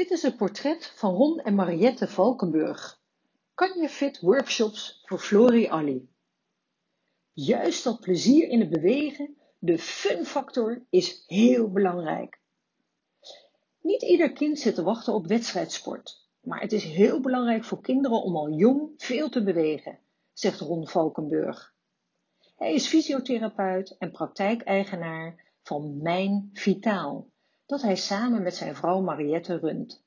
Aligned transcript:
Dit 0.00 0.10
is 0.10 0.22
het 0.22 0.36
portret 0.36 0.92
van 0.96 1.14
Ron 1.14 1.40
en 1.40 1.54
Mariette 1.54 2.08
Valkenburg. 2.08 3.00
Kan 3.54 3.80
je 3.80 3.88
fit 3.88 4.20
workshops 4.20 5.02
voor 5.04 5.18
Flori 5.18 5.66
Ali. 5.66 6.08
Juist 7.32 7.84
dat 7.84 8.00
plezier 8.00 8.48
in 8.48 8.60
het 8.60 8.70
bewegen, 8.70 9.36
de 9.58 9.78
fun 9.78 10.24
factor, 10.24 10.82
is 10.90 11.24
heel 11.26 11.70
belangrijk. 11.70 12.40
Niet 13.80 14.02
ieder 14.02 14.32
kind 14.32 14.58
zit 14.58 14.74
te 14.74 14.82
wachten 14.82 15.14
op 15.14 15.26
wedstrijdsport, 15.26 16.28
maar 16.40 16.60
het 16.60 16.72
is 16.72 16.84
heel 16.84 17.20
belangrijk 17.20 17.64
voor 17.64 17.80
kinderen 17.80 18.22
om 18.22 18.36
al 18.36 18.50
jong 18.50 18.92
veel 18.96 19.28
te 19.28 19.42
bewegen, 19.42 19.98
zegt 20.32 20.60
Ron 20.60 20.88
Valkenburg. 20.88 21.74
Hij 22.56 22.74
is 22.74 22.86
fysiotherapeut 22.86 23.96
en 23.98 24.10
praktijkeigenaar 24.10 25.52
van 25.62 26.02
Mijn 26.02 26.50
Vitaal, 26.52 27.29
dat 27.70 27.82
hij 27.82 27.96
samen 27.96 28.42
met 28.42 28.54
zijn 28.54 28.74
vrouw 28.74 29.00
Mariette 29.00 29.56
runt. 29.58 30.02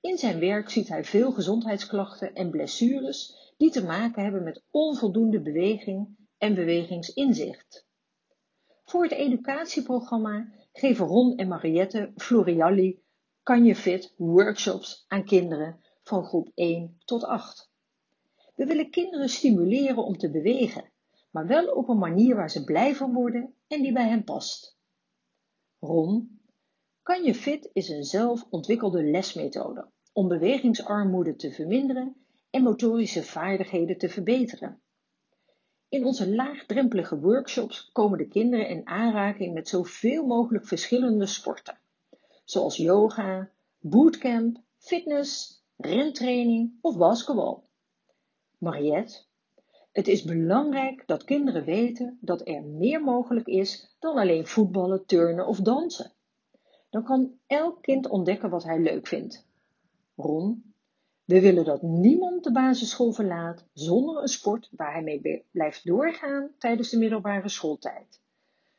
In 0.00 0.18
zijn 0.18 0.38
werk 0.38 0.70
ziet 0.70 0.88
hij 0.88 1.04
veel 1.04 1.32
gezondheidsklachten 1.32 2.34
en 2.34 2.50
blessures 2.50 3.52
die 3.56 3.70
te 3.70 3.84
maken 3.84 4.22
hebben 4.22 4.42
met 4.42 4.62
onvoldoende 4.70 5.40
beweging 5.40 6.16
en 6.38 6.54
bewegingsinzicht. 6.54 7.86
Voor 8.84 9.02
het 9.02 9.12
educatieprogramma 9.12 10.52
geven 10.72 11.06
Ron 11.06 11.36
en 11.36 11.48
Mariette 11.48 12.12
Florialli 12.16 13.02
fit 13.74 14.14
workshops 14.16 15.04
aan 15.08 15.24
kinderen 15.24 15.80
van 16.02 16.24
groep 16.24 16.50
1 16.54 16.98
tot 17.04 17.24
8. 17.24 17.70
We 18.54 18.66
willen 18.66 18.90
kinderen 18.90 19.28
stimuleren 19.28 20.04
om 20.04 20.18
te 20.18 20.30
bewegen, 20.30 20.90
maar 21.30 21.46
wel 21.46 21.72
op 21.72 21.88
een 21.88 21.98
manier 21.98 22.36
waar 22.36 22.50
ze 22.50 22.64
blij 22.64 22.94
van 22.94 23.12
worden 23.12 23.54
en 23.66 23.82
die 23.82 23.92
bij 23.92 24.08
hen 24.08 24.24
past. 24.24 24.76
Ron 25.78 26.39
kan 27.02 27.24
je 27.24 27.34
fit 27.34 27.70
is 27.72 27.88
een 27.88 28.04
zelf 28.04 28.46
ontwikkelde 28.50 29.02
lesmethode 29.02 29.88
om 30.12 30.28
bewegingsarmoede 30.28 31.36
te 31.36 31.52
verminderen 31.52 32.16
en 32.50 32.62
motorische 32.62 33.22
vaardigheden 33.22 33.98
te 33.98 34.08
verbeteren. 34.08 34.80
In 35.88 36.04
onze 36.04 36.34
laagdrempelige 36.34 37.20
workshops 37.20 37.90
komen 37.92 38.18
de 38.18 38.28
kinderen 38.28 38.68
in 38.68 38.86
aanraking 38.86 39.54
met 39.54 39.68
zoveel 39.68 40.26
mogelijk 40.26 40.66
verschillende 40.66 41.26
sporten, 41.26 41.78
zoals 42.44 42.76
yoga, 42.76 43.50
bootcamp, 43.78 44.58
fitness, 44.78 45.62
rentraining 45.76 46.78
of 46.80 46.96
basketbal. 46.96 47.68
Mariette, 48.58 49.22
het 49.92 50.08
is 50.08 50.22
belangrijk 50.22 51.02
dat 51.06 51.24
kinderen 51.24 51.64
weten 51.64 52.18
dat 52.20 52.48
er 52.48 52.62
meer 52.62 53.02
mogelijk 53.02 53.46
is 53.46 53.96
dan 53.98 54.16
alleen 54.16 54.46
voetballen, 54.46 55.06
turnen 55.06 55.46
of 55.46 55.60
dansen. 55.60 56.12
Dan 56.90 57.02
kan 57.02 57.38
elk 57.46 57.82
kind 57.82 58.08
ontdekken 58.08 58.50
wat 58.50 58.64
hij 58.64 58.80
leuk 58.80 59.06
vindt. 59.06 59.46
Ron, 60.16 60.74
we 61.24 61.40
willen 61.40 61.64
dat 61.64 61.82
niemand 61.82 62.44
de 62.44 62.52
basisschool 62.52 63.12
verlaat 63.12 63.64
zonder 63.72 64.22
een 64.22 64.28
sport 64.28 64.68
waar 64.70 64.92
hij 64.92 65.02
mee 65.02 65.44
blijft 65.50 65.86
doorgaan 65.86 66.50
tijdens 66.58 66.90
de 66.90 66.98
middelbare 66.98 67.48
schooltijd. 67.48 68.20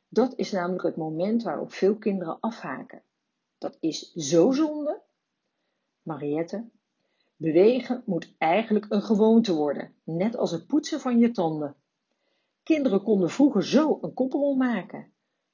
Dat 0.10 0.34
is 0.36 0.52
namelijk 0.52 0.84
het 0.84 0.96
moment 0.96 1.44
waarop 1.44 1.72
veel 1.72 1.96
kinderen 1.96 2.40
afhaken. 2.40 3.02
Dat 3.58 3.78
is 3.80 4.12
zo 4.14 4.52
zonde. 4.52 5.02
Mariette, 6.02 6.70
bewegen 7.36 8.04
moet 8.06 8.36
eigenlijk 8.38 8.86
een 8.90 9.02
gewoonte 9.02 9.54
worden, 9.54 9.94
net 10.04 10.38
als 10.38 10.52
het 10.52 10.68
poetsen 10.68 11.00
van 11.00 11.20
je 11.20 11.32
tanden. 11.32 11.76
Kinderen 12.64 13.04
konden 13.04 13.30
vroeger 13.30 13.66
zo 13.66 13.98
een 14.02 14.14
koppel 14.14 14.56
maken. 14.56 15.12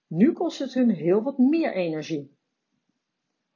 Nu 0.07 0.31
kost 0.31 0.59
het 0.59 0.73
hun 0.73 0.89
heel 0.89 1.21
wat 1.21 1.37
meer 1.37 1.73
energie. 1.73 2.36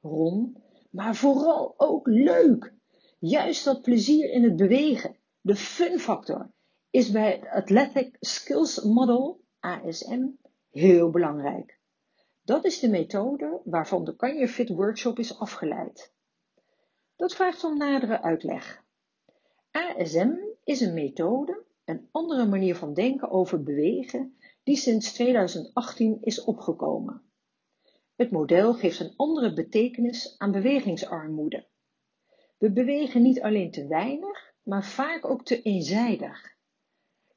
Ron, 0.02 0.56
maar 0.90 1.16
vooral 1.16 1.74
ook 1.76 2.06
leuk. 2.06 2.74
Juist 3.18 3.64
dat 3.64 3.82
plezier 3.82 4.30
in 4.30 4.42
het 4.42 4.56
bewegen, 4.56 5.16
de 5.40 5.56
fun 5.56 5.98
factor, 5.98 6.50
is 6.90 7.10
bij 7.10 7.30
het 7.30 7.46
Athletic 7.46 8.16
Skills 8.20 8.82
Model, 8.82 9.40
ASM, 9.60 10.28
heel 10.70 11.10
belangrijk. 11.10 11.80
Dat 12.44 12.64
is 12.64 12.78
de 12.78 12.88
methode 12.88 13.60
waarvan 13.64 14.04
de 14.04 14.16
Kan 14.16 14.46
Fit 14.46 14.68
workshop 14.68 15.18
is 15.18 15.38
afgeleid. 15.38 16.12
Dat 17.16 17.34
vraagt 17.34 17.64
om 17.64 17.76
nadere 17.76 18.22
uitleg. 18.22 18.84
ASM 19.70 20.32
is 20.64 20.80
een 20.80 20.94
methode, 20.94 21.64
een 21.84 22.08
andere 22.10 22.46
manier 22.46 22.76
van 22.76 22.94
denken 22.94 23.30
over 23.30 23.62
bewegen, 23.62 24.36
die 24.62 24.76
sinds 24.76 25.12
2018 25.12 26.18
is 26.20 26.44
opgekomen. 26.44 27.22
Het 28.22 28.30
model 28.30 28.74
geeft 28.74 29.00
een 29.00 29.14
andere 29.16 29.52
betekenis 29.52 30.34
aan 30.38 30.52
bewegingsarmoede. 30.52 31.66
We 32.58 32.72
bewegen 32.72 33.22
niet 33.22 33.40
alleen 33.40 33.70
te 33.70 33.86
weinig, 33.86 34.52
maar 34.62 34.84
vaak 34.84 35.24
ook 35.24 35.44
te 35.44 35.62
eenzijdig. 35.62 36.56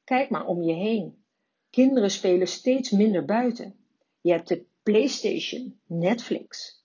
Kijk 0.04 0.30
maar 0.30 0.46
om 0.46 0.62
je 0.62 0.72
heen. 0.72 1.24
Kinderen 1.70 2.10
spelen 2.10 2.48
steeds 2.48 2.90
minder 2.90 3.24
buiten. 3.24 3.74
Je 4.20 4.32
hebt 4.32 4.48
de 4.48 4.64
PlayStation, 4.82 5.80
Netflix. 5.86 6.82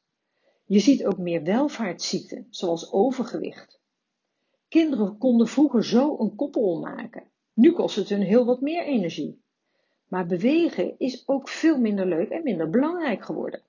Je 0.66 0.80
ziet 0.80 1.06
ook 1.06 1.18
meer 1.18 1.44
welvaartsziekten, 1.44 2.48
zoals 2.50 2.92
overgewicht. 2.92 3.80
Kinderen 4.68 5.18
konden 5.18 5.48
vroeger 5.48 5.86
zo 5.86 6.18
een 6.20 6.36
koppel 6.36 6.80
maken. 6.80 7.24
Nu 7.54 7.72
kost 7.72 7.96
het 7.96 8.10
hun 8.10 8.22
heel 8.22 8.46
wat 8.46 8.62
meer 8.62 8.84
energie. 8.84 9.44
Maar 10.08 10.26
bewegen 10.26 11.00
is 11.00 11.28
ook 11.28 11.50
veel 11.50 11.80
minder 11.80 12.06
leuk 12.06 12.30
en 12.30 12.44
minder 12.44 12.70
belangrijk 12.70 13.26
geworden. 13.26 13.64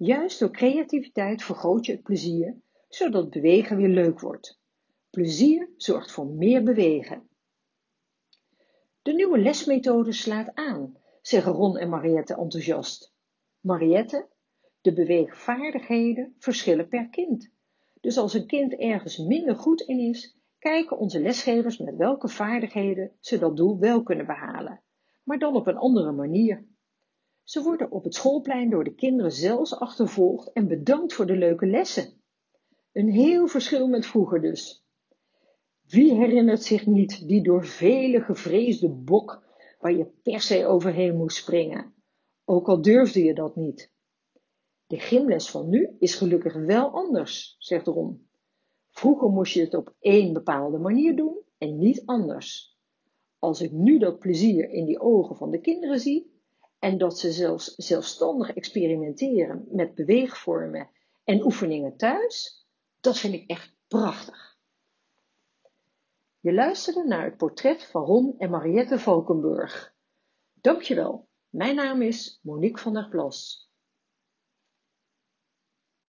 Juist 0.00 0.38
door 0.38 0.50
creativiteit 0.50 1.42
vergroot 1.42 1.86
je 1.86 1.92
het 1.92 2.02
plezier, 2.02 2.56
zodat 2.88 3.30
bewegen 3.30 3.76
weer 3.76 3.88
leuk 3.88 4.20
wordt. 4.20 4.60
Plezier 5.10 5.70
zorgt 5.76 6.12
voor 6.12 6.26
meer 6.26 6.62
bewegen. 6.62 7.28
De 9.02 9.12
nieuwe 9.12 9.38
lesmethode 9.38 10.12
slaat 10.12 10.54
aan, 10.54 10.96
zeggen 11.22 11.52
Ron 11.52 11.76
en 11.78 11.88
Mariette 11.88 12.34
enthousiast. 12.34 13.14
Mariette, 13.60 14.28
de 14.80 14.92
beweegvaardigheden 14.92 16.34
verschillen 16.38 16.88
per 16.88 17.08
kind. 17.08 17.50
Dus 18.00 18.18
als 18.18 18.34
een 18.34 18.46
kind 18.46 18.74
ergens 18.74 19.18
minder 19.18 19.56
goed 19.56 19.80
in 19.80 19.98
is, 19.98 20.38
kijken 20.58 20.98
onze 20.98 21.20
lesgevers 21.20 21.78
met 21.78 21.96
welke 21.96 22.28
vaardigheden 22.28 23.12
ze 23.20 23.38
dat 23.38 23.56
doel 23.56 23.78
wel 23.78 24.02
kunnen 24.02 24.26
behalen, 24.26 24.82
maar 25.24 25.38
dan 25.38 25.54
op 25.54 25.66
een 25.66 25.76
andere 25.76 26.12
manier. 26.12 26.66
Ze 27.48 27.62
worden 27.62 27.90
op 27.90 28.04
het 28.04 28.14
schoolplein 28.14 28.70
door 28.70 28.84
de 28.84 28.94
kinderen 28.94 29.32
zelfs 29.32 29.74
achtervolgd 29.74 30.52
en 30.52 30.68
bedankt 30.68 31.12
voor 31.12 31.26
de 31.26 31.36
leuke 31.36 31.66
lessen. 31.66 32.22
Een 32.92 33.10
heel 33.10 33.46
verschil 33.46 33.86
met 33.88 34.06
vroeger 34.06 34.40
dus. 34.40 34.86
Wie 35.86 36.14
herinnert 36.14 36.62
zich 36.62 36.86
niet 36.86 37.28
die 37.28 37.42
door 37.42 37.66
velen 37.66 38.22
gevreesde 38.22 38.88
bok 38.88 39.42
waar 39.78 39.92
je 39.92 40.06
per 40.22 40.40
se 40.40 40.66
overheen 40.66 41.16
moest 41.16 41.36
springen, 41.36 41.94
ook 42.44 42.68
al 42.68 42.82
durfde 42.82 43.24
je 43.24 43.34
dat 43.34 43.56
niet? 43.56 43.92
De 44.86 44.98
gymles 44.98 45.50
van 45.50 45.68
nu 45.68 45.96
is 45.98 46.14
gelukkig 46.14 46.54
wel 46.54 46.90
anders, 46.90 47.56
zegt 47.58 47.86
Ron. 47.86 48.28
Vroeger 48.88 49.28
moest 49.28 49.54
je 49.54 49.60
het 49.60 49.74
op 49.74 49.94
één 49.98 50.32
bepaalde 50.32 50.78
manier 50.78 51.16
doen 51.16 51.38
en 51.58 51.78
niet 51.78 52.02
anders. 52.04 52.78
Als 53.38 53.60
ik 53.60 53.72
nu 53.72 53.98
dat 53.98 54.18
plezier 54.18 54.70
in 54.70 54.84
die 54.84 55.00
ogen 55.00 55.36
van 55.36 55.50
de 55.50 55.60
kinderen 55.60 56.00
zie, 56.00 56.36
en 56.78 56.98
dat 56.98 57.18
ze 57.18 57.32
zelfs 57.32 57.74
zelfstandig 57.74 58.54
experimenteren 58.54 59.66
met 59.70 59.94
beweegvormen 59.94 60.90
en 61.24 61.44
oefeningen 61.44 61.96
thuis, 61.96 62.66
dat 63.00 63.18
vind 63.18 63.34
ik 63.34 63.50
echt 63.50 63.74
prachtig. 63.88 64.56
Je 66.40 66.52
luisterde 66.52 67.04
naar 67.04 67.24
het 67.24 67.36
portret 67.36 67.84
van 67.84 68.04
Ron 68.04 68.34
en 68.38 68.50
Mariette 68.50 68.98
Valkenburg. 68.98 69.94
Dankjewel. 70.54 71.28
Mijn 71.48 71.74
naam 71.74 72.02
is 72.02 72.40
Monique 72.42 72.82
van 72.82 72.92
der 72.92 73.08
Plas. 73.08 73.67